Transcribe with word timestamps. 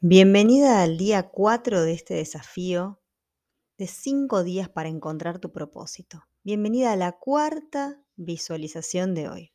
Bienvenida 0.00 0.84
al 0.84 0.96
día 0.96 1.24
4 1.28 1.82
de 1.82 1.92
este 1.92 2.14
desafío 2.14 3.00
de 3.78 3.88
5 3.88 4.44
días 4.44 4.68
para 4.68 4.88
encontrar 4.88 5.40
tu 5.40 5.50
propósito. 5.50 6.22
Bienvenida 6.44 6.92
a 6.92 6.96
la 6.96 7.18
cuarta 7.18 8.00
visualización 8.14 9.12
de 9.16 9.28
hoy. 9.28 9.52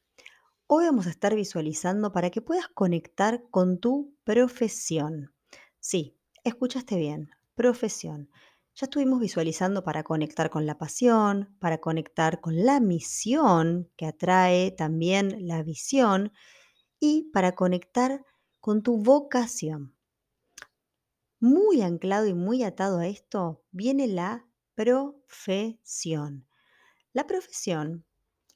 Hoy 0.67 0.83
vamos 0.83 1.07
a 1.07 1.11
estar 1.11 1.33
visualizando 1.33 2.11
para 2.11 2.29
que 2.29 2.41
puedas 2.41 2.67
conectar 2.67 3.45
con 3.51 3.79
tu 3.79 4.17
profesión. 4.25 5.33
Sí, 5.79 6.17
escuchaste 6.43 6.97
bien, 6.97 7.29
profesión. 7.55 8.29
Ya 8.75 8.87
estuvimos 8.87 9.21
visualizando 9.21 9.85
para 9.85 10.03
conectar 10.03 10.49
con 10.49 10.65
la 10.65 10.77
pasión, 10.77 11.55
para 11.61 11.77
conectar 11.77 12.41
con 12.41 12.65
la 12.65 12.81
misión 12.81 13.89
que 13.95 14.07
atrae 14.07 14.71
también 14.71 15.47
la 15.47 15.63
visión 15.63 16.33
y 16.99 17.31
para 17.31 17.53
conectar 17.53 18.25
con 18.59 18.83
tu 18.83 18.97
vocación. 18.97 19.95
Muy 21.43 21.81
anclado 21.81 22.25
y 22.25 22.33
muy 22.33 22.63
atado 22.63 22.99
a 22.99 23.07
esto 23.07 23.65
viene 23.71 24.07
la 24.07 24.47
profesión. 24.75 26.47
La 27.11 27.27
profesión, 27.27 28.05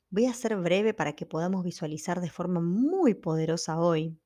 voy 0.09 0.27
a 0.27 0.33
ser 0.33 0.55
breve 0.55 0.93
para 0.93 1.13
que 1.13 1.25
podamos 1.25 1.65
visualizar 1.65 2.21
de 2.21 2.29
forma 2.29 2.61
muy 2.61 3.13
poderosa 3.13 3.77
hoy. 3.77 4.17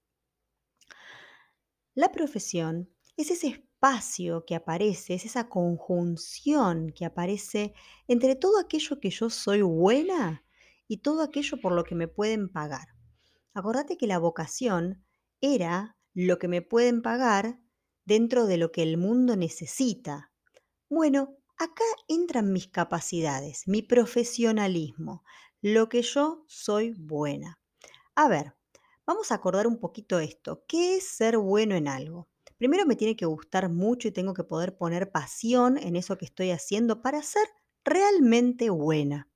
La 1.95 2.11
profesión 2.11 2.87
es 3.17 3.31
ese 3.31 3.47
espacio 3.47 4.45
que 4.45 4.53
aparece, 4.53 5.15
es 5.15 5.25
esa 5.25 5.49
conjunción 5.49 6.91
que 6.95 7.05
aparece 7.05 7.73
entre 8.07 8.35
todo 8.35 8.59
aquello 8.59 8.99
que 8.99 9.09
yo 9.09 9.31
soy 9.31 9.63
buena 9.63 10.45
y 10.87 10.97
todo 10.97 11.23
aquello 11.23 11.59
por 11.59 11.71
lo 11.71 11.83
que 11.83 11.95
me 11.95 12.07
pueden 12.07 12.47
pagar. 12.47 12.89
Acordate 13.55 13.97
que 13.97 14.05
la 14.05 14.19
vocación 14.19 15.03
era 15.41 15.97
lo 16.13 16.37
que 16.37 16.47
me 16.47 16.61
pueden 16.61 17.01
pagar 17.01 17.57
dentro 18.11 18.45
de 18.45 18.57
lo 18.57 18.73
que 18.73 18.83
el 18.83 18.97
mundo 18.97 19.37
necesita. 19.37 20.33
Bueno, 20.89 21.37
acá 21.57 21.85
entran 22.09 22.51
mis 22.51 22.67
capacidades, 22.67 23.69
mi 23.69 23.83
profesionalismo, 23.83 25.23
lo 25.61 25.87
que 25.87 26.01
yo 26.01 26.43
soy 26.45 26.91
buena. 26.91 27.61
A 28.15 28.27
ver, 28.27 28.53
vamos 29.05 29.31
a 29.31 29.35
acordar 29.35 29.65
un 29.65 29.79
poquito 29.79 30.19
esto. 30.19 30.65
¿Qué 30.67 30.97
es 30.97 31.07
ser 31.07 31.37
bueno 31.37 31.73
en 31.75 31.87
algo? 31.87 32.27
Primero 32.57 32.85
me 32.85 32.97
tiene 32.97 33.15
que 33.15 33.25
gustar 33.25 33.69
mucho 33.69 34.09
y 34.09 34.11
tengo 34.11 34.33
que 34.33 34.43
poder 34.43 34.75
poner 34.75 35.09
pasión 35.13 35.77
en 35.77 35.95
eso 35.95 36.17
que 36.17 36.25
estoy 36.25 36.51
haciendo 36.51 37.01
para 37.01 37.23
ser 37.23 37.47
realmente 37.85 38.69
buena. 38.69 39.29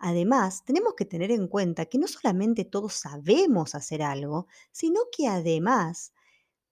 Además, 0.00 0.64
tenemos 0.64 0.94
que 0.94 1.04
tener 1.04 1.30
en 1.30 1.46
cuenta 1.46 1.86
que 1.86 1.98
no 1.98 2.08
solamente 2.08 2.64
todos 2.64 2.92
sabemos 2.94 3.76
hacer 3.76 4.02
algo, 4.02 4.48
sino 4.72 4.98
que 5.16 5.28
además 5.28 6.12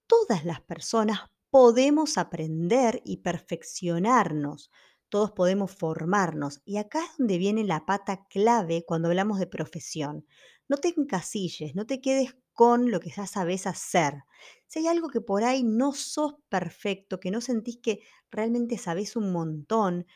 todas 0.09 0.45
las 0.45 0.61
personas 0.63 1.21
podemos 1.51 2.19
aprender 2.19 3.03
y 3.05 3.19
perfeccionarnos, 3.19 4.71
todos 5.09 5.33
podemos 5.33 5.73
formarnos. 5.73 6.61
Y 6.65 6.79
acá 6.79 7.05
es 7.05 7.19
donde 7.19 7.39
viene 7.39 7.65
la 7.65 7.87
pata 7.87 8.27
clave 8.29 8.85
cuando 8.87 9.09
hablamos 9.09 9.39
de 9.39 9.47
profesión. 9.47 10.27
No 10.69 10.79
te 10.79 10.95
encasilles, 10.97 11.75
no 11.77 11.87
te 11.87 12.01
quedes 12.01 12.37
con 12.53 12.91
lo 12.91 13.01
que 13.01 13.11
ya 13.11 13.27
sabes 13.27 13.67
hacer. 13.67 14.25
Si 14.67 14.81
hay 14.81 14.89
algo 14.89 15.09
que 15.09 15.21
por 15.21 15.45
ahí 15.45 15.63
no 15.63 15.93
sos 15.95 16.35
perfecto, 16.49 17.21
que 17.21 17.31
no 17.31 17.41
sentís 17.41 17.79
que 17.79 18.01
realmente 18.31 18.77
sabes 18.79 19.17
un 19.17 19.33
montón, 19.33 20.07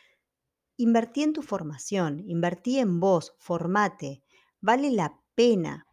invertí 0.76 1.22
en 1.22 1.32
tu 1.32 1.42
formación, 1.42 2.22
invertí 2.26 2.78
en 2.78 3.00
vos, 3.00 3.34
formate, 3.38 4.22
vale 4.60 4.90
la 4.90 5.20
pena. 5.34 5.86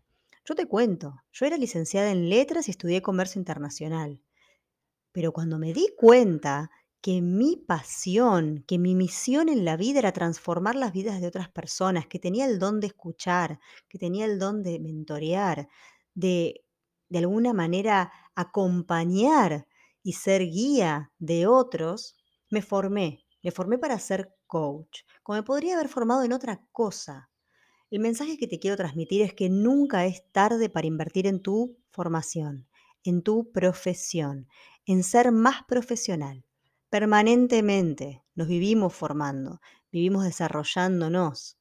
Yo 0.49 0.55
te 0.55 0.65
cuento, 0.65 1.13
yo 1.31 1.45
era 1.45 1.57
licenciada 1.57 2.09
en 2.09 2.27
letras 2.27 2.67
y 2.67 2.71
estudié 2.71 3.03
comercio 3.03 3.37
internacional. 3.37 4.19
Pero 5.11 5.31
cuando 5.31 5.59
me 5.59 5.73
di 5.73 5.89
cuenta 5.95 6.71
que 7.01 7.21
mi 7.21 7.55
pasión, 7.55 8.63
que 8.67 8.79
mi 8.79 8.95
misión 8.95 9.47
en 9.47 9.63
la 9.63 9.77
vida 9.77 9.99
era 9.99 10.11
transformar 10.11 10.73
las 10.73 10.91
vidas 10.91 11.21
de 11.21 11.27
otras 11.27 11.49
personas, 11.51 12.07
que 12.07 12.17
tenía 12.17 12.47
el 12.47 12.57
don 12.57 12.79
de 12.79 12.87
escuchar, 12.87 13.59
que 13.87 13.99
tenía 13.99 14.25
el 14.25 14.39
don 14.39 14.63
de 14.63 14.79
mentorear, 14.79 15.69
de 16.15 16.65
de 17.09 17.19
alguna 17.19 17.53
manera 17.53 18.11
acompañar 18.33 19.67
y 20.01 20.13
ser 20.13 20.41
guía 20.41 21.11
de 21.19 21.45
otros, 21.45 22.15
me 22.49 22.63
formé, 22.63 23.23
me 23.43 23.51
formé 23.51 23.77
para 23.77 23.99
ser 23.99 24.35
coach, 24.47 25.01
como 25.21 25.37
me 25.37 25.43
podría 25.43 25.75
haber 25.75 25.89
formado 25.89 26.23
en 26.23 26.33
otra 26.33 26.65
cosa, 26.71 27.29
el 27.91 27.99
mensaje 27.99 28.37
que 28.37 28.47
te 28.47 28.59
quiero 28.59 28.77
transmitir 28.77 29.21
es 29.21 29.33
que 29.33 29.49
nunca 29.49 30.05
es 30.05 30.23
tarde 30.31 30.69
para 30.69 30.87
invertir 30.87 31.27
en 31.27 31.41
tu 31.41 31.77
formación, 31.89 32.67
en 33.03 33.21
tu 33.21 33.51
profesión, 33.51 34.47
en 34.85 35.03
ser 35.03 35.31
más 35.31 35.63
profesional. 35.67 36.45
Permanentemente 36.89 38.23
nos 38.35 38.47
vivimos 38.47 38.93
formando, 38.93 39.61
vivimos 39.91 40.23
desarrollándonos. 40.23 41.58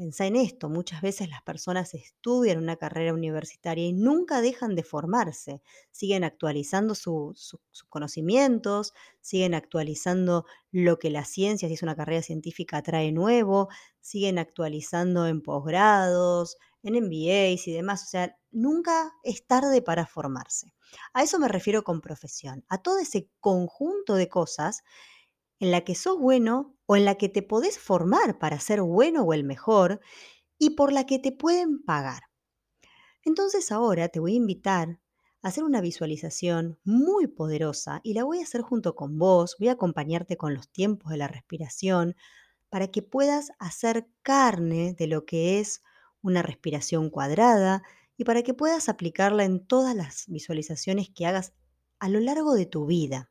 Pensá 0.00 0.24
en 0.24 0.36
esto, 0.36 0.70
muchas 0.70 1.02
veces 1.02 1.28
las 1.28 1.42
personas 1.42 1.92
estudian 1.92 2.56
una 2.56 2.76
carrera 2.76 3.12
universitaria 3.12 3.84
y 3.84 3.92
nunca 3.92 4.40
dejan 4.40 4.74
de 4.74 4.82
formarse, 4.82 5.60
siguen 5.90 6.24
actualizando 6.24 6.94
sus 6.94 7.58
conocimientos, 7.90 8.94
siguen 9.20 9.52
actualizando 9.52 10.46
lo 10.70 10.98
que 10.98 11.10
la 11.10 11.26
ciencia, 11.26 11.68
si 11.68 11.74
es 11.74 11.82
una 11.82 11.96
carrera 11.96 12.22
científica, 12.22 12.82
trae 12.82 13.12
nuevo, 13.12 13.68
siguen 14.00 14.38
actualizando 14.38 15.26
en 15.26 15.42
posgrados, 15.42 16.56
en 16.82 16.94
MBAs 16.94 17.68
y 17.68 17.72
demás, 17.72 18.04
o 18.04 18.06
sea, 18.06 18.38
nunca 18.50 19.12
es 19.22 19.46
tarde 19.46 19.82
para 19.82 20.06
formarse. 20.06 20.72
A 21.12 21.22
eso 21.22 21.38
me 21.38 21.46
refiero 21.46 21.84
con 21.84 22.00
profesión, 22.00 22.64
a 22.70 22.78
todo 22.78 23.00
ese 23.00 23.28
conjunto 23.38 24.14
de 24.14 24.30
cosas 24.30 24.82
en 25.60 25.70
la 25.70 25.82
que 25.82 25.94
sos 25.94 26.18
bueno 26.18 26.76
o 26.86 26.96
en 26.96 27.04
la 27.04 27.16
que 27.16 27.28
te 27.28 27.42
podés 27.42 27.78
formar 27.78 28.38
para 28.38 28.60
ser 28.60 28.82
bueno 28.82 29.22
o 29.22 29.32
el 29.34 29.44
mejor 29.44 30.00
y 30.58 30.70
por 30.70 30.92
la 30.92 31.06
que 31.06 31.18
te 31.18 31.32
pueden 31.32 31.82
pagar. 31.84 32.24
Entonces 33.24 33.72
ahora 33.72 34.08
te 34.08 34.20
voy 34.20 34.32
a 34.32 34.36
invitar 34.36 35.00
a 35.42 35.48
hacer 35.48 35.64
una 35.64 35.80
visualización 35.80 36.78
muy 36.84 37.26
poderosa 37.26 38.00
y 38.02 38.14
la 38.14 38.24
voy 38.24 38.40
a 38.40 38.42
hacer 38.42 38.62
junto 38.62 38.94
con 38.94 39.18
vos, 39.18 39.56
voy 39.58 39.68
a 39.68 39.72
acompañarte 39.72 40.36
con 40.36 40.54
los 40.54 40.68
tiempos 40.70 41.10
de 41.10 41.18
la 41.18 41.28
respiración 41.28 42.14
para 42.70 42.88
que 42.88 43.02
puedas 43.02 43.52
hacer 43.58 44.08
carne 44.22 44.94
de 44.94 45.06
lo 45.06 45.26
que 45.26 45.60
es 45.60 45.82
una 46.22 46.42
respiración 46.42 47.10
cuadrada 47.10 47.82
y 48.16 48.24
para 48.24 48.42
que 48.42 48.54
puedas 48.54 48.88
aplicarla 48.88 49.44
en 49.44 49.66
todas 49.66 49.96
las 49.96 50.26
visualizaciones 50.28 51.10
que 51.10 51.26
hagas 51.26 51.54
a 52.00 52.08
lo 52.08 52.20
largo 52.20 52.54
de 52.54 52.66
tu 52.66 52.86
vida. 52.86 53.30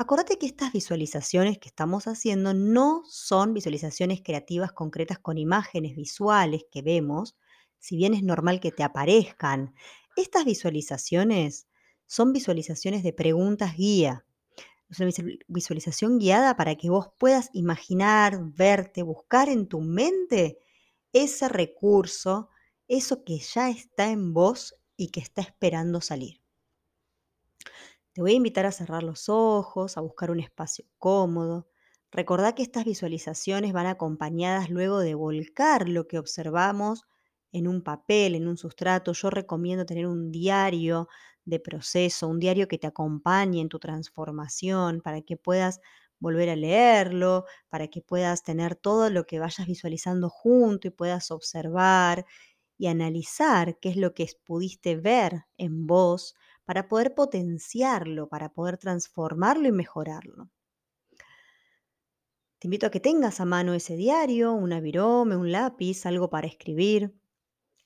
Acordate 0.00 0.38
que 0.38 0.46
estas 0.46 0.72
visualizaciones 0.72 1.58
que 1.58 1.68
estamos 1.68 2.06
haciendo 2.06 2.54
no 2.54 3.02
son 3.08 3.52
visualizaciones 3.52 4.22
creativas 4.22 4.70
concretas 4.70 5.18
con 5.18 5.38
imágenes 5.38 5.96
visuales 5.96 6.62
que 6.70 6.82
vemos, 6.82 7.36
si 7.80 7.96
bien 7.96 8.14
es 8.14 8.22
normal 8.22 8.60
que 8.60 8.70
te 8.70 8.84
aparezcan. 8.84 9.74
Estas 10.14 10.44
visualizaciones 10.44 11.66
son 12.06 12.32
visualizaciones 12.32 13.02
de 13.02 13.12
preguntas 13.12 13.76
guía. 13.76 14.24
Es 14.88 15.00
una 15.00 15.10
visualización 15.48 16.20
guiada 16.20 16.56
para 16.56 16.76
que 16.76 16.90
vos 16.90 17.08
puedas 17.18 17.50
imaginar, 17.52 18.38
verte, 18.54 19.02
buscar 19.02 19.48
en 19.48 19.66
tu 19.66 19.80
mente 19.80 20.60
ese 21.12 21.48
recurso, 21.48 22.50
eso 22.86 23.24
que 23.24 23.40
ya 23.40 23.68
está 23.68 24.12
en 24.12 24.32
vos 24.32 24.76
y 24.96 25.08
que 25.08 25.18
está 25.18 25.42
esperando 25.42 26.00
salir. 26.00 26.40
Te 28.18 28.22
voy 28.22 28.32
a 28.32 28.34
invitar 28.34 28.66
a 28.66 28.72
cerrar 28.72 29.04
los 29.04 29.28
ojos, 29.28 29.96
a 29.96 30.00
buscar 30.00 30.32
un 30.32 30.40
espacio 30.40 30.84
cómodo. 30.98 31.68
Recordá 32.10 32.52
que 32.52 32.64
estas 32.64 32.84
visualizaciones 32.84 33.72
van 33.72 33.86
acompañadas 33.86 34.70
luego 34.70 34.98
de 34.98 35.14
volcar 35.14 35.88
lo 35.88 36.08
que 36.08 36.18
observamos 36.18 37.04
en 37.52 37.68
un 37.68 37.80
papel, 37.80 38.34
en 38.34 38.48
un 38.48 38.56
sustrato. 38.56 39.12
Yo 39.12 39.30
recomiendo 39.30 39.86
tener 39.86 40.08
un 40.08 40.32
diario 40.32 41.06
de 41.44 41.60
proceso, 41.60 42.26
un 42.26 42.40
diario 42.40 42.66
que 42.66 42.76
te 42.76 42.88
acompañe 42.88 43.60
en 43.60 43.68
tu 43.68 43.78
transformación 43.78 45.00
para 45.00 45.22
que 45.22 45.36
puedas 45.36 45.80
volver 46.18 46.50
a 46.50 46.56
leerlo, 46.56 47.44
para 47.68 47.86
que 47.86 48.02
puedas 48.02 48.42
tener 48.42 48.74
todo 48.74 49.10
lo 49.10 49.26
que 49.26 49.38
vayas 49.38 49.68
visualizando 49.68 50.28
junto 50.28 50.88
y 50.88 50.90
puedas 50.90 51.30
observar 51.30 52.26
y 52.76 52.88
analizar 52.88 53.78
qué 53.78 53.90
es 53.90 53.96
lo 53.96 54.12
que 54.12 54.26
pudiste 54.44 54.96
ver 54.96 55.44
en 55.56 55.86
vos 55.86 56.34
para 56.68 56.86
poder 56.86 57.14
potenciarlo, 57.14 58.28
para 58.28 58.50
poder 58.50 58.76
transformarlo 58.76 59.68
y 59.68 59.72
mejorarlo. 59.72 60.50
Te 62.58 62.66
invito 62.66 62.86
a 62.86 62.90
que 62.90 63.00
tengas 63.00 63.40
a 63.40 63.46
mano 63.46 63.72
ese 63.72 63.96
diario, 63.96 64.52
una 64.52 64.78
virome, 64.78 65.34
un 65.34 65.50
lápiz, 65.50 66.04
algo 66.04 66.28
para 66.28 66.46
escribir 66.46 67.14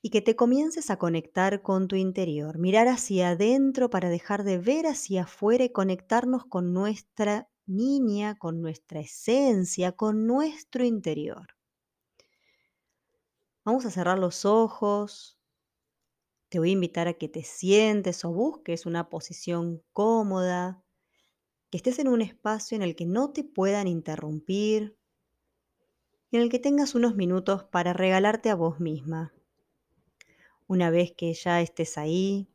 y 0.03 0.11
que 0.11 0.21
te 0.21 0.35
comiences 0.35 0.91
a 0.91 0.99
conectar 0.99 1.63
con 1.63 1.87
tu 1.87 1.95
interior, 1.95 2.59
mirar 2.59 2.89
hacia 2.89 3.29
adentro 3.29 3.89
para 3.89 4.09
dejar 4.09 4.43
de 4.43 4.59
ver 4.59 4.89
hacia 4.89 5.23
afuera 5.23 5.63
y 5.63 5.71
conectarnos 5.71 6.45
con 6.47 6.73
nuestra 6.73 7.49
niña, 7.67 8.37
con 8.37 8.61
nuestra 8.61 8.99
esencia, 8.99 9.93
con 9.93 10.27
nuestro 10.27 10.85
interior. 10.85 11.55
Vamos 13.65 13.87
a 13.87 13.93
cerrar 13.93 14.19
los 14.19 14.45
ojos, 14.45 15.39
Te 16.53 16.59
voy 16.59 16.69
a 16.69 16.73
invitar 16.73 17.09
a 17.09 17.15
que 17.15 17.31
te 17.31 17.45
sientes 17.45 18.27
o 18.27 18.31
busques 18.31 18.85
una 18.85 19.09
posición 19.09 19.83
cómoda, 19.95 20.85
que 21.71 21.79
estés 21.79 21.99
en 21.99 22.09
un 22.09 22.21
espacio 22.21 22.77
en 22.77 22.83
el 22.83 22.95
que 22.95 23.07
no 23.07 23.31
te 23.31 23.43
puedan 23.43 23.89
interrumpir 23.89 24.95
y 26.31 26.37
en 26.37 26.43
el 26.43 26.51
que 26.51 26.59
tengas 26.59 26.95
unos 26.95 27.15
minutos 27.15 27.65
para 27.65 27.95
regalarte 27.95 28.51
a 28.51 28.55
vos 28.55 28.81
misma. 28.81 29.33
Una 30.67 30.91
vez 30.91 31.15
que 31.17 31.33
ya 31.33 31.63
estés 31.63 31.97
ahí, 31.97 32.51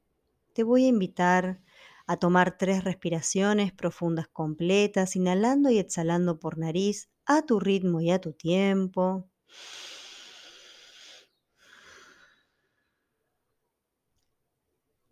te 0.53 0.61
voy 0.61 0.85
a 0.85 0.89
invitar 0.89 1.63
a 2.05 2.17
tomar 2.17 2.55
tres 2.55 2.83
respiraciones 2.83 3.73
profundas 3.73 4.27
completas, 4.27 5.15
inhalando 5.15 5.71
y 5.71 5.79
exhalando 5.79 6.39
por 6.39 6.59
nariz 6.59 7.09
a 7.25 7.41
tu 7.41 7.59
ritmo 7.59 7.99
y 7.99 8.11
a 8.11 8.21
tu 8.21 8.33
tiempo. 8.33 9.27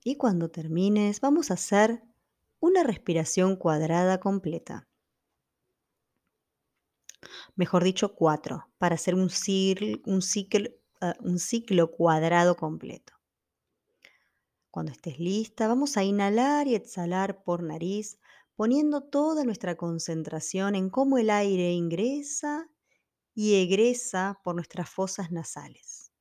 Y 0.08 0.18
cuando 0.18 0.52
termines, 0.52 1.20
vamos 1.20 1.50
a 1.50 1.56
hacer 1.56 2.04
una 2.60 2.84
respiración 2.84 3.56
cuadrada 3.56 4.20
completa. 4.20 4.88
Mejor 7.56 7.84
dicho, 7.84 8.14
cuatro, 8.14 8.70
para 8.78 8.94
hacer 8.94 9.16
un, 9.16 9.32
un, 10.06 10.22
ciclo, 10.22 10.70
ah, 11.02 11.16
un 11.22 11.40
ciclo 11.40 11.90
cuadrado 11.90 12.56
completo. 12.56 13.14
Cuando 14.70 14.92
estés 14.92 15.18
lista, 15.18 15.68
vamos 15.68 15.98
a 15.98 16.04
inhalar 16.04 16.68
y 16.68 16.76
exhalar 16.76 17.42
por 17.44 17.64
nariz, 17.64 18.20
poniendo 18.56 19.02
toda 19.02 19.44
nuestra 19.44 19.76
concentración 19.76 20.76
en 20.76 20.92
cómo 20.92 21.18
el 21.18 21.32
aire 21.32 21.72
ingresa 21.72 22.70
y 23.34 23.56
egresa 23.56 24.40
por 24.44 24.54
nuestras 24.54 24.88
fosas 24.88 25.32
nasales. 25.32 26.12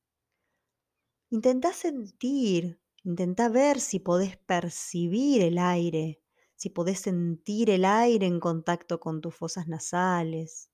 Intenta 1.29 1.71
sentir 1.71 2.79
Intenta 3.05 3.49
ver 3.49 3.79
si 3.79 3.99
podés 3.99 4.35
percibir 4.35 5.43
el 5.43 5.59
aire, 5.59 6.23
si 6.55 6.71
podés 6.71 7.01
sentir 7.01 7.69
el 7.69 7.85
aire 7.85 8.25
en 8.25 8.39
contacto 8.39 8.99
con 8.99 9.21
tus 9.21 9.35
fosas 9.35 9.67
nasales. 9.67 10.71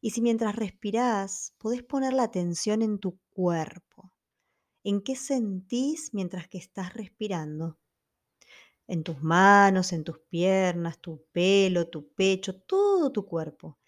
Y 0.00 0.10
si 0.10 0.20
mientras 0.20 0.56
respirás 0.56 1.54
podés 1.58 1.84
poner 1.84 2.12
la 2.12 2.24
atención 2.24 2.82
en 2.82 2.98
tu 2.98 3.20
cuerpo, 3.30 4.12
en 4.82 5.00
qué 5.00 5.14
sentís 5.14 6.12
mientras 6.12 6.48
que 6.48 6.58
estás 6.58 6.92
respirando. 6.94 7.78
En 8.88 9.04
tus 9.04 9.22
manos, 9.22 9.92
en 9.92 10.02
tus 10.02 10.18
piernas, 10.18 10.98
tu 10.98 11.24
pelo, 11.30 11.86
tu 11.86 12.08
pecho, 12.14 12.62
todo 12.62 13.12
tu 13.12 13.24
cuerpo 13.24 13.78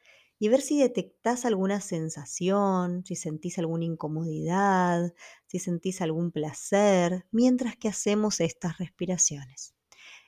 y 0.40 0.48
ver 0.48 0.62
si 0.62 0.80
detectás 0.80 1.44
alguna 1.44 1.80
sensación, 1.80 3.04
si 3.04 3.14
sentís 3.14 3.58
alguna 3.58 3.84
incomodidad, 3.84 5.14
si 5.46 5.60
sentís 5.60 6.00
algún 6.00 6.32
placer 6.32 7.26
mientras 7.30 7.76
que 7.76 7.88
hacemos 7.88 8.40
estas 8.40 8.78
respiraciones. 8.78 9.74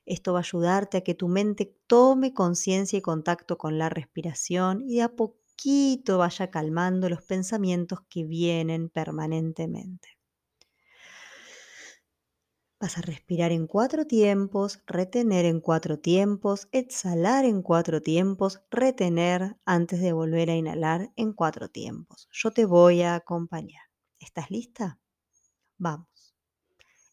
Esto 0.06 0.34
va 0.34 0.40
a 0.40 0.42
ayudarte 0.42 0.98
a 0.98 1.00
que 1.02 1.14
tu 1.14 1.28
mente 1.28 1.74
tome 1.86 2.34
conciencia 2.34 2.98
y 2.98 3.02
contacto 3.02 3.58
con 3.58 3.78
la 3.78 3.88
respiración 3.88 4.82
y 4.88 4.96
de 4.96 5.02
a 5.02 5.08
poquito 5.08 6.18
vaya 6.18 6.50
calmando 6.50 7.08
los 7.08 7.22
pensamientos 7.22 8.00
que 8.08 8.24
vienen 8.24 8.90
permanentemente. 8.90 10.21
Vas 12.82 12.98
a 12.98 13.00
respirar 13.00 13.52
en 13.52 13.68
cuatro 13.68 14.08
tiempos, 14.08 14.82
retener 14.88 15.44
en 15.44 15.60
cuatro 15.60 16.00
tiempos, 16.00 16.66
exhalar 16.72 17.44
en 17.44 17.62
cuatro 17.62 18.02
tiempos, 18.02 18.60
retener 18.72 19.56
antes 19.64 20.00
de 20.00 20.12
volver 20.12 20.50
a 20.50 20.56
inhalar 20.56 21.12
en 21.14 21.32
cuatro 21.32 21.68
tiempos. 21.68 22.28
Yo 22.32 22.50
te 22.50 22.64
voy 22.64 23.02
a 23.02 23.14
acompañar. 23.14 23.84
¿Estás 24.18 24.50
lista? 24.50 24.98
Vamos. 25.78 26.34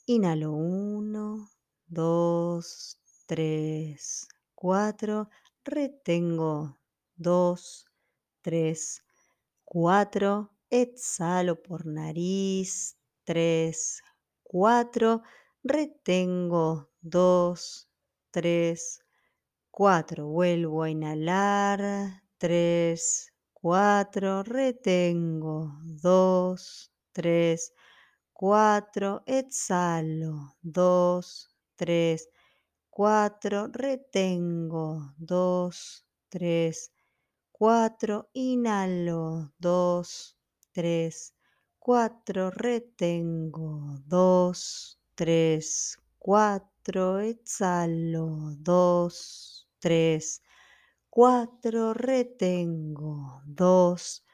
Inhalo 0.07 0.53
uno, 0.53 1.51
dos, 1.85 2.99
tres, 3.27 4.27
cuatro. 4.55 5.29
Retengo 5.63 6.79
dos, 7.15 7.85
tres, 8.41 9.03
cuatro. 9.65 10.49
Exhalo 10.71 11.61
por 11.61 11.85
nariz. 11.85 12.97
Tres, 13.23 14.01
cuatro 14.41 15.21
retengo 15.63 16.89
dos, 17.01 17.89
tres, 18.31 19.03
cuatro, 19.71 20.27
vuelvo 20.27 20.83
a 20.83 20.89
inhalar, 20.89 22.23
tres, 22.37 23.33
cuatro, 23.53 24.43
retengo 24.43 25.73
dos, 25.83 26.91
tres, 27.13 27.73
cuatro, 28.33 29.23
exhalo, 29.25 30.55
dos, 30.61 31.49
tres, 31.75 32.29
cuatro, 32.89 33.67
retengo, 33.67 35.13
dos, 35.17 36.05
tres, 36.29 36.91
cuatro, 37.51 38.29
inhalo, 38.33 39.53
dos, 39.57 40.37
tres, 40.71 41.33
cuatro, 41.79 42.51
retengo, 42.51 43.97
dos, 44.05 44.98
tres, 45.19 45.99
cuatro, 46.17 47.19
exhalo, 47.19 48.53
dos, 48.55 49.69
tres, 49.77 50.41
cuatro, 51.09 51.93
retengo, 51.93 53.41
dos, 53.45 54.25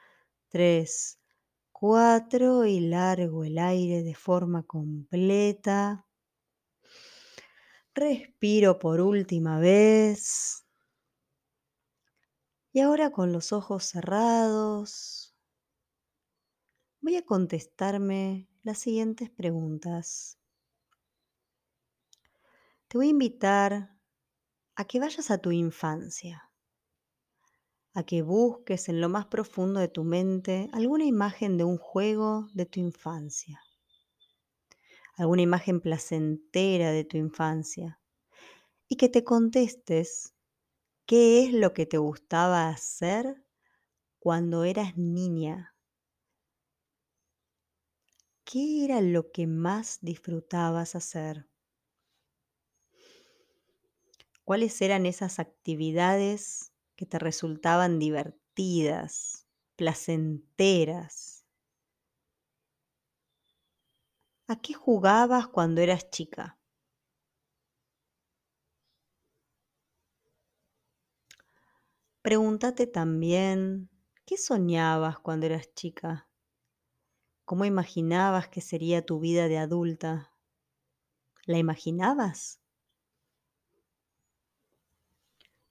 tres, 0.48 1.18
cuatro 1.72 2.66
y 2.66 2.78
largo 2.78 3.42
el 3.42 3.58
aire 3.58 4.04
de 4.04 4.14
forma 4.14 4.62
completa. 4.62 6.06
Respiro 7.92 8.78
por 8.78 9.00
última 9.00 9.58
vez. 9.58 10.68
Y 12.72 12.78
ahora 12.78 13.10
con 13.10 13.32
los 13.32 13.52
ojos 13.52 13.86
cerrados, 13.86 15.34
voy 17.00 17.16
a 17.16 17.24
contestarme 17.24 18.48
las 18.62 18.78
siguientes 18.78 19.30
preguntas 19.30 20.38
te 22.96 22.98
voy 22.98 23.08
a 23.08 23.10
invitar 23.10 24.00
a 24.74 24.84
que 24.86 24.98
vayas 24.98 25.30
a 25.30 25.36
tu 25.36 25.52
infancia, 25.52 26.50
a 27.92 28.04
que 28.04 28.22
busques 28.22 28.88
en 28.88 29.02
lo 29.02 29.10
más 29.10 29.26
profundo 29.26 29.80
de 29.80 29.88
tu 29.88 30.02
mente 30.02 30.70
alguna 30.72 31.04
imagen 31.04 31.58
de 31.58 31.64
un 31.64 31.76
juego 31.76 32.48
de 32.54 32.64
tu 32.64 32.80
infancia, 32.80 33.60
alguna 35.18 35.42
imagen 35.42 35.82
placentera 35.82 36.90
de 36.90 37.04
tu 37.04 37.18
infancia, 37.18 38.00
y 38.88 38.96
que 38.96 39.10
te 39.10 39.24
contestes 39.24 40.34
qué 41.04 41.44
es 41.44 41.52
lo 41.52 41.74
que 41.74 41.84
te 41.84 41.98
gustaba 41.98 42.70
hacer 42.70 43.44
cuando 44.18 44.64
eras 44.64 44.96
niña. 44.96 45.76
¿Qué 48.44 48.86
era 48.86 49.02
lo 49.02 49.32
que 49.32 49.46
más 49.46 49.98
disfrutabas 50.00 50.94
hacer? 50.94 51.46
¿Cuáles 54.46 54.80
eran 54.80 55.06
esas 55.06 55.40
actividades 55.40 56.72
que 56.94 57.04
te 57.04 57.18
resultaban 57.18 57.98
divertidas, 57.98 59.44
placenteras? 59.74 61.44
¿A 64.46 64.54
qué 64.62 64.72
jugabas 64.72 65.48
cuando 65.48 65.80
eras 65.80 66.08
chica? 66.10 66.56
Pregúntate 72.22 72.86
también, 72.86 73.90
¿qué 74.24 74.36
soñabas 74.36 75.18
cuando 75.18 75.46
eras 75.46 75.74
chica? 75.74 76.28
¿Cómo 77.44 77.64
imaginabas 77.64 78.48
que 78.48 78.60
sería 78.60 79.04
tu 79.04 79.18
vida 79.18 79.48
de 79.48 79.58
adulta? 79.58 80.32
¿La 81.44 81.58
imaginabas? 81.58 82.60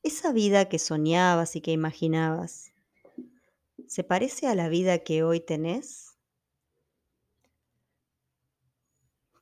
Esa 0.06 0.32
vida 0.32 0.70
que 0.70 0.78
soñabas 0.78 1.56
y 1.56 1.62
que 1.62 1.72
imaginabas, 1.72 2.72
¿se 3.88 4.04
parece 4.04 4.46
a 4.46 4.54
la 4.54 4.70
vida 4.70 5.00
que 5.00 5.24
hoy 5.24 5.40
tenés? 5.40 6.20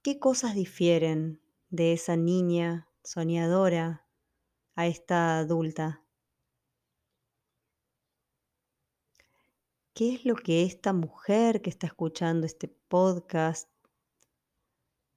¿Qué 0.01 0.19
cosas 0.19 0.55
difieren 0.55 1.41
de 1.69 1.91
esa 1.91 2.15
niña 2.15 2.87
soñadora 3.03 4.07
a 4.75 4.87
esta 4.87 5.37
adulta? 5.37 6.05
¿Qué 9.93 10.15
es 10.15 10.23
lo 10.23 10.35
que 10.35 10.63
esta 10.63 10.93
mujer 10.93 11.61
que 11.61 11.71
está 11.71 11.87
escuchando 11.87 12.47
este 12.47 12.69
podcast 12.69 13.69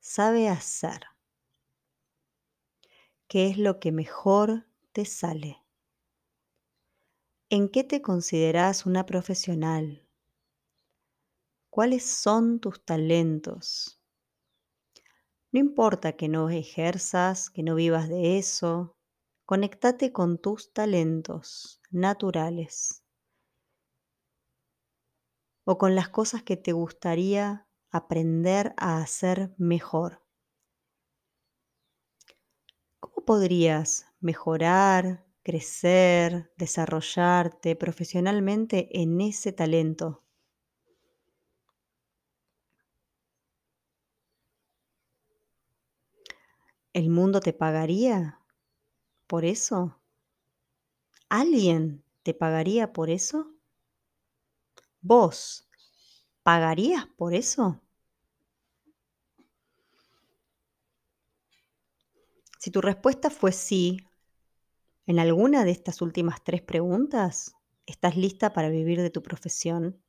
sabe 0.00 0.48
hacer? 0.48 1.02
¿Qué 3.28 3.46
es 3.46 3.58
lo 3.58 3.78
que 3.78 3.92
mejor 3.92 4.65
sale? 5.04 5.62
¿En 7.50 7.68
qué 7.68 7.82
te 7.82 8.02
consideras 8.02 8.86
una 8.86 9.04
profesional? 9.04 10.06
¿Cuáles 11.70 12.04
son 12.04 12.58
tus 12.58 12.84
talentos? 12.84 14.00
No 15.50 15.58
importa 15.58 16.12
que 16.12 16.28
no 16.28 16.50
ejerzas, 16.50 17.50
que 17.50 17.64
no 17.64 17.74
vivas 17.74 18.08
de 18.08 18.38
eso, 18.38 18.96
conectate 19.44 20.12
con 20.12 20.38
tus 20.38 20.72
talentos 20.72 21.80
naturales 21.90 23.02
o 25.64 25.76
con 25.76 25.94
las 25.94 26.08
cosas 26.08 26.42
que 26.42 26.56
te 26.56 26.72
gustaría 26.72 27.68
aprender 27.90 28.72
a 28.78 29.02
hacer 29.02 29.52
mejor. 29.58 30.22
¿Cómo 33.00 33.24
podrías 33.24 34.04
mejorar, 34.26 35.24
crecer, 35.42 36.52
desarrollarte 36.58 37.76
profesionalmente 37.76 39.00
en 39.02 39.20
ese 39.22 39.52
talento? 39.52 40.22
¿El 46.92 47.10
mundo 47.10 47.38
te 47.38 47.52
pagaría 47.52 48.40
por 49.26 49.44
eso? 49.44 50.00
¿Alguien 51.28 52.02
te 52.24 52.34
pagaría 52.34 52.92
por 52.92 53.10
eso? 53.10 53.52
¿Vos 55.00 55.66
pagarías 56.42 57.06
por 57.16 57.34
eso? 57.34 57.80
Si 62.58 62.70
tu 62.70 62.82
respuesta 62.82 63.30
fue 63.30 63.50
sí, 63.52 63.98
en 65.06 65.20
alguna 65.20 65.64
de 65.64 65.70
estas 65.70 66.02
últimas 66.02 66.42
tres 66.42 66.62
preguntas, 66.62 67.54
¿estás 67.86 68.16
lista 68.16 68.52
para 68.52 68.68
vivir 68.68 69.00
de 69.00 69.10
tu 69.10 69.22
profesión? 69.22 70.02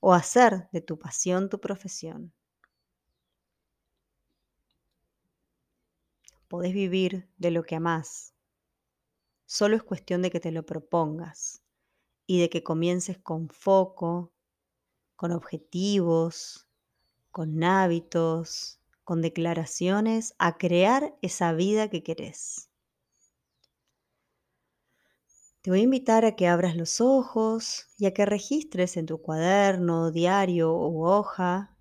¿O 0.00 0.12
hacer 0.12 0.68
de 0.72 0.80
tu 0.80 0.98
pasión 0.98 1.48
tu 1.48 1.60
profesión? 1.60 2.32
Podés 6.48 6.74
vivir 6.74 7.28
de 7.38 7.52
lo 7.52 7.62
que 7.62 7.76
amás. 7.76 8.34
Solo 9.46 9.76
es 9.76 9.84
cuestión 9.84 10.20
de 10.20 10.32
que 10.32 10.40
te 10.40 10.50
lo 10.50 10.66
propongas 10.66 11.62
y 12.26 12.40
de 12.40 12.50
que 12.50 12.64
comiences 12.64 13.18
con 13.18 13.48
foco, 13.48 14.32
con 15.14 15.30
objetivos, 15.30 16.66
con 17.30 17.62
hábitos, 17.62 18.80
con 19.04 19.22
declaraciones 19.22 20.34
a 20.38 20.58
crear 20.58 21.16
esa 21.22 21.52
vida 21.52 21.88
que 21.88 22.02
querés. 22.02 22.69
Te 25.62 25.70
voy 25.70 25.80
a 25.80 25.82
invitar 25.82 26.24
a 26.24 26.36
que 26.36 26.48
abras 26.48 26.74
los 26.74 27.02
ojos 27.02 27.86
y 27.98 28.06
a 28.06 28.14
que 28.14 28.24
registres 28.24 28.96
en 28.96 29.04
tu 29.04 29.20
cuaderno, 29.20 30.10
diario 30.10 30.72
u 30.74 31.04
hoja 31.04 31.76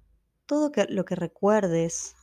todo 0.46 0.70
lo 0.90 1.06
que 1.06 1.16
recuerdes 1.16 2.14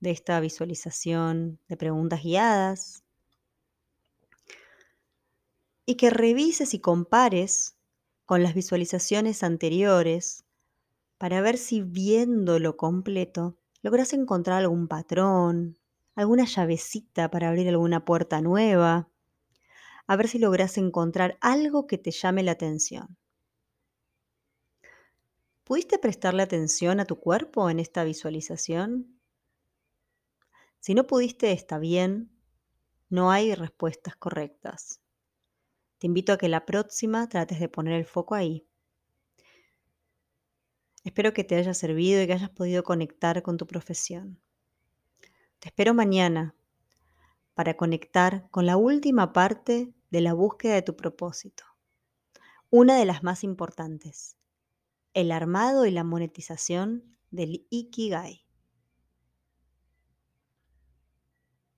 de 0.00 0.10
esta 0.10 0.40
visualización 0.40 1.60
de 1.68 1.76
preguntas 1.76 2.20
guiadas 2.24 3.04
y 5.86 5.94
que 5.94 6.10
revises 6.10 6.74
y 6.74 6.80
compares 6.80 7.76
con 8.26 8.42
las 8.42 8.54
visualizaciones 8.54 9.44
anteriores 9.44 10.44
para 11.16 11.40
ver 11.40 11.56
si 11.56 11.80
viéndolo 11.80 12.76
completo 12.76 13.56
logras 13.82 14.12
encontrar 14.14 14.58
algún 14.58 14.88
patrón, 14.88 15.78
alguna 16.16 16.44
llavecita 16.44 17.30
para 17.30 17.50
abrir 17.50 17.68
alguna 17.68 18.04
puerta 18.04 18.40
nueva, 18.40 19.11
a 20.06 20.16
ver 20.16 20.28
si 20.28 20.38
logras 20.38 20.78
encontrar 20.78 21.38
algo 21.40 21.86
que 21.86 21.98
te 21.98 22.10
llame 22.10 22.42
la 22.42 22.52
atención. 22.52 23.16
¿Pudiste 25.64 25.98
prestarle 25.98 26.42
atención 26.42 27.00
a 27.00 27.04
tu 27.04 27.18
cuerpo 27.18 27.70
en 27.70 27.78
esta 27.78 28.04
visualización? 28.04 29.20
Si 30.80 30.94
no 30.94 31.06
pudiste, 31.06 31.52
está 31.52 31.78
bien, 31.78 32.30
no 33.08 33.30
hay 33.30 33.54
respuestas 33.54 34.16
correctas. 34.16 35.00
Te 35.98 36.08
invito 36.08 36.32
a 36.32 36.38
que 36.38 36.48
la 36.48 36.66
próxima 36.66 37.28
trates 37.28 37.60
de 37.60 37.68
poner 37.68 37.94
el 37.94 38.04
foco 38.04 38.34
ahí. 38.34 38.66
Espero 41.04 41.32
que 41.32 41.44
te 41.44 41.56
haya 41.56 41.74
servido 41.74 42.22
y 42.22 42.26
que 42.26 42.32
hayas 42.32 42.50
podido 42.50 42.82
conectar 42.82 43.42
con 43.42 43.56
tu 43.56 43.66
profesión. 43.66 44.40
Te 45.60 45.68
espero 45.68 45.94
mañana 45.94 46.56
para 47.54 47.76
conectar 47.76 48.48
con 48.50 48.66
la 48.66 48.76
última 48.76 49.32
parte 49.32 49.92
de 50.10 50.20
la 50.20 50.32
búsqueda 50.32 50.74
de 50.74 50.82
tu 50.82 50.96
propósito. 50.96 51.64
Una 52.70 52.96
de 52.96 53.04
las 53.04 53.22
más 53.22 53.44
importantes, 53.44 54.36
el 55.14 55.32
armado 55.32 55.86
y 55.86 55.90
la 55.90 56.04
monetización 56.04 57.16
del 57.30 57.66
Ikigai. 57.70 58.41